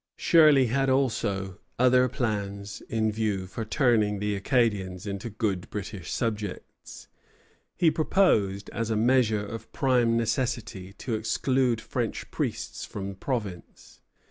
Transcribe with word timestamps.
Shirley 0.17 0.65
had 0.65 0.89
also 0.89 1.59
other 1.77 2.09
plans 2.09 2.81
in 2.89 3.11
view 3.11 3.45
for 3.45 3.63
turning 3.63 4.17
the 4.17 4.33
Acadians 4.33 5.05
into 5.05 5.29
good 5.29 5.69
British 5.69 6.11
subjects. 6.11 7.07
He 7.75 7.91
proposed, 7.91 8.71
as 8.71 8.89
a 8.89 8.95
measure 8.95 9.45
of 9.45 9.71
prime 9.73 10.17
necessity, 10.17 10.93
to 10.93 11.13
exclude 11.13 11.79
French 11.81 12.31
priests 12.31 12.83
from 12.83 13.09
the 13.09 13.13
province. 13.13 14.01